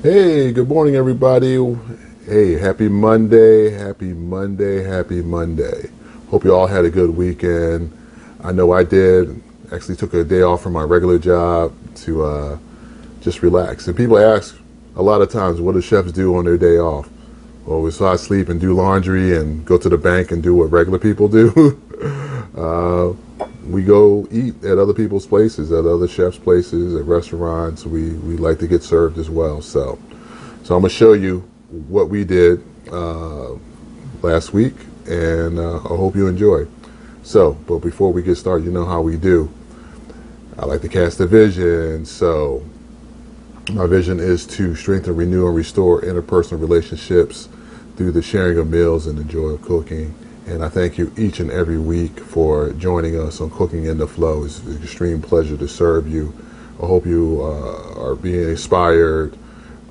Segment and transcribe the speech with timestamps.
[0.00, 1.56] Hey, good morning, everybody.
[2.24, 5.90] Hey, happy Monday, happy Monday, happy Monday.
[6.30, 7.90] Hope you all had a good weekend.
[8.44, 9.42] I know I did.
[9.72, 12.58] Actually, took a day off from my regular job to uh,
[13.22, 13.88] just relax.
[13.88, 14.56] And people ask
[14.94, 17.08] a lot of times, what do chefs do on their day off?
[17.66, 20.70] Well, we saw sleep and do laundry and go to the bank and do what
[20.70, 21.82] regular people do.
[22.56, 23.14] uh,
[23.68, 27.84] we go eat at other people's places, at other chefs' places, at restaurants.
[27.84, 29.60] We, we like to get served as well.
[29.60, 29.98] So,
[30.64, 31.40] so I'm gonna show you
[31.88, 33.50] what we did uh,
[34.22, 34.74] last week,
[35.06, 36.66] and uh, I hope you enjoy.
[37.22, 39.52] So, but before we get started, you know how we do.
[40.58, 42.06] I like to cast a vision.
[42.06, 42.64] So,
[43.72, 47.48] my vision is to strengthen, renew, and restore interpersonal relationships
[47.96, 50.14] through the sharing of meals and the joy of cooking.
[50.48, 54.06] And I thank you each and every week for joining us on Cooking in the
[54.06, 54.44] Flow.
[54.44, 56.32] It's an extreme pleasure to serve you.
[56.82, 59.36] I hope you uh, are being inspired,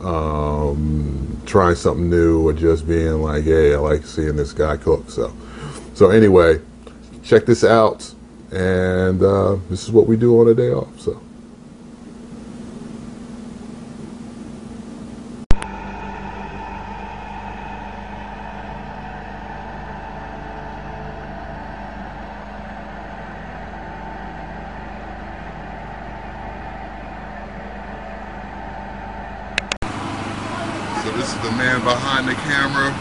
[0.02, 5.12] um, trying something new, or just being like, "Hey, I like seeing this guy cook."
[5.12, 5.32] So,
[5.94, 6.60] so anyway,
[7.24, 8.12] check this out,
[8.52, 11.00] and uh, this is what we do on a day off.
[11.00, 11.22] So.
[31.16, 32.92] This is the man behind the camera,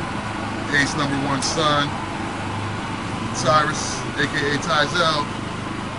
[0.79, 1.91] Ace number one son,
[3.35, 5.27] Cyrus, aka Tyzel,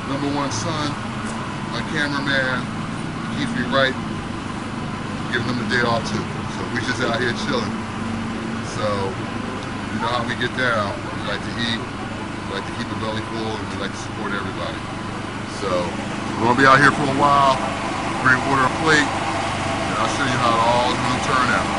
[0.07, 0.91] number one son,
[1.75, 2.63] my cameraman,
[3.35, 3.95] keeps me right,
[5.35, 6.23] giving them the day off too.
[6.55, 7.75] So we just out here chilling.
[8.73, 8.87] So
[9.93, 10.95] you know how we get down.
[11.17, 14.01] We like to eat, we like to keep the belly full, and we like to
[14.01, 14.79] support everybody.
[15.59, 15.69] So
[16.39, 17.59] we're gonna be out here for a while.
[18.25, 21.69] Bring order a plate, and I'll show you how it all is gonna turn out.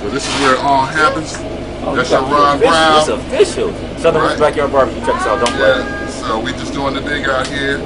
[0.11, 1.33] this is where it all happens.
[1.83, 3.19] Oh, That's you your got- Ron it's Brown.
[3.19, 3.19] official.
[3.33, 3.99] It's official.
[3.99, 4.49] Southern Roots Right.
[4.51, 5.05] Backyard Barbecue.
[5.05, 5.39] Check this out.
[5.45, 5.67] Don't play.
[5.67, 7.77] Yeah, so we just doing the thing out here.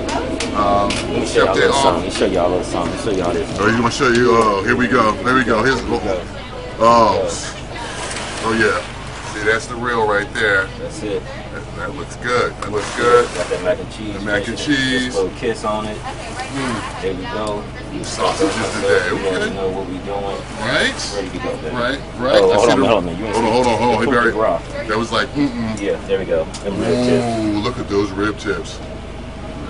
[0.56, 1.84] Um, Let me show y'all a Day little off.
[1.84, 2.04] something.
[2.04, 2.92] Let me show y'all a little something.
[2.96, 3.60] Let me show y'all this.
[3.60, 4.28] Oh, you want to show you?
[4.32, 5.12] Oh, here we go.
[5.24, 5.64] Here we go.
[5.64, 5.82] Here's
[6.80, 7.28] oh,
[8.46, 8.95] oh yeah.
[9.46, 10.66] See, that's the real right there.
[10.80, 11.22] That's it.
[11.24, 12.52] That, that looks good.
[12.64, 13.26] That looks good.
[13.36, 14.14] Got that mac and cheese.
[14.16, 15.16] The mac and Just cheese.
[15.16, 15.98] a little kiss on it.
[17.04, 17.64] There we go.
[18.04, 19.08] Sausages today.
[19.08, 19.54] You already Okay.
[19.54, 20.24] know what we doing.
[20.66, 21.14] Right.
[21.14, 21.76] Ready to go, baby.
[21.76, 22.00] Right.
[22.18, 22.42] Right.
[22.42, 23.20] Oh, hold on, the- hold on, man.
[23.20, 23.52] You Hold on.
[23.54, 23.78] Hold on.
[23.78, 24.00] Hold on.
[24.00, 24.26] He the very.
[24.32, 24.58] cookie raw.
[24.88, 25.28] That was like.
[25.30, 25.80] Mm-mm.
[25.80, 26.46] Yeah, there we go.
[26.46, 27.46] Them rib tips.
[27.46, 28.80] Ooh, look at those rib tips.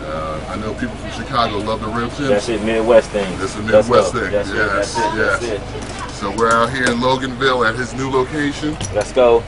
[0.05, 2.29] Uh, I know people from Chicago love the rib tips.
[2.29, 3.27] That's it, Midwest thing.
[3.39, 4.31] That's a Let's Midwest thing.
[4.31, 4.55] That's it.
[4.55, 5.17] Yes, That's it.
[5.17, 5.39] yes.
[5.41, 6.13] That's it.
[6.15, 8.77] So we're out here in Loganville at his new location.
[8.93, 9.43] Let's go.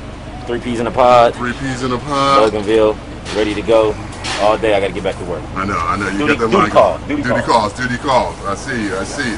[0.48, 1.36] Three peas in a pod.
[1.36, 2.52] Three peas in a pod.
[2.54, 2.96] Loganville,
[3.36, 3.94] ready to go.
[4.40, 5.44] All day, I gotta get back to work.
[5.56, 6.08] I know, I know.
[6.10, 6.70] You Duty- got the duty line.
[6.72, 7.42] call, duty duty call.
[7.70, 7.74] calls.
[7.74, 8.36] Duty calls.
[8.46, 8.96] I see you.
[8.98, 9.38] I see you.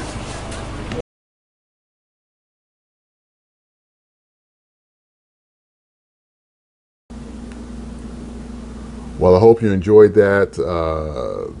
[9.18, 10.58] Well, I hope you enjoyed that.
[10.58, 11.52] Uh,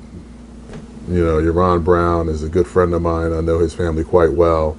[1.12, 3.32] you know, Yaron Brown is a good friend of mine.
[3.32, 4.78] I know his family quite well,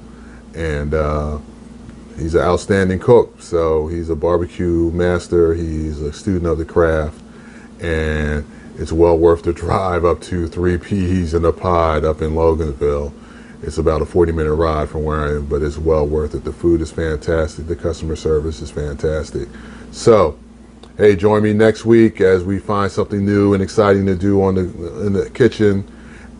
[0.56, 1.38] and uh,
[2.18, 3.42] he's an outstanding cook.
[3.42, 5.54] So he's a barbecue master.
[5.54, 7.22] He's a student of the craft,
[7.82, 8.46] and
[8.78, 13.14] it's well worth the drive up to Three Peas in a Pod up in Loganville.
[13.64, 16.44] It's about a 40 minute ride from where I am, but it's well worth it.
[16.44, 17.68] The food is fantastic.
[17.68, 19.48] The customer service is fantastic.
[19.92, 20.40] So,
[20.98, 24.56] hey, join me next week as we find something new and exciting to do on
[24.56, 25.88] the in the kitchen.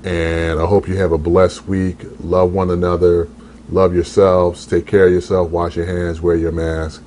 [0.04, 1.98] And I hope you have a blessed week.
[2.22, 3.28] Love one another.
[3.72, 4.66] Love yourselves.
[4.68, 5.50] Take care of yourself.
[5.50, 6.22] Wash your hands.
[6.22, 7.04] Wear your mask.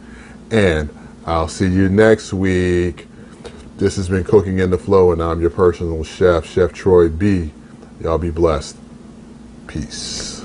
[0.51, 0.89] And
[1.27, 3.07] I'll see you next week.
[3.77, 7.53] This has been Cooking in the Flow, and I'm your personal chef, Chef Troy B.
[8.01, 8.77] Y'all be blessed.
[9.67, 10.44] Peace.